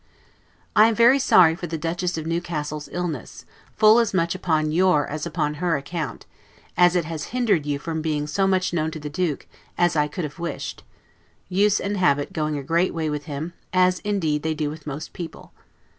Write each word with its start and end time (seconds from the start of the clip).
I 0.75 0.87
am 0.87 0.95
very 0.95 1.19
sorry 1.19 1.53
for 1.53 1.67
the 1.67 1.77
Duchess 1.77 2.17
of 2.17 2.25
Newcastle's 2.25 2.89
illness, 2.91 3.45
full 3.77 3.99
as 3.99 4.15
much 4.15 4.33
upon 4.33 4.71
your 4.71 5.05
as 5.05 5.27
upon 5.27 5.53
her 5.61 5.77
account, 5.77 6.25
as 6.75 6.95
it 6.95 7.05
has 7.05 7.25
hindered 7.25 7.67
you 7.67 7.77
from 7.77 8.01
being 8.01 8.25
so 8.25 8.47
much 8.47 8.73
known 8.73 8.89
to 8.89 8.99
the 8.99 9.11
Duke 9.11 9.45
as 9.77 9.95
I 9.95 10.07
could 10.07 10.23
have 10.23 10.39
wished; 10.39 10.83
use 11.49 11.79
and 11.79 11.97
habit 11.97 12.33
going 12.33 12.57
a 12.57 12.63
great 12.63 12.95
way 12.95 13.11
with 13.11 13.25
him, 13.25 13.53
as 13.73 13.99
indeed 13.99 14.41
they 14.41 14.55
do 14.55 14.71
with 14.71 14.87
most 14.87 15.13
people. 15.13 15.53